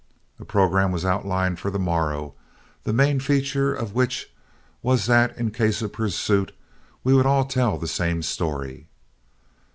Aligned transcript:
A 0.39 0.45
programme 0.45 0.91
was 0.91 1.05
outlined 1.05 1.59
for 1.59 1.69
the 1.69 1.77
morrow, 1.77 2.33
the 2.85 2.91
main 2.91 3.19
feature 3.19 3.71
of 3.71 3.93
which 3.93 4.33
was 4.81 5.05
that, 5.05 5.37
in 5.37 5.51
case 5.51 5.83
of 5.83 5.93
pursuit, 5.93 6.53
we 7.03 7.13
would 7.13 7.27
all 7.27 7.45
tell 7.45 7.77
the 7.77 7.87
same 7.87 8.23
story. 8.23 8.87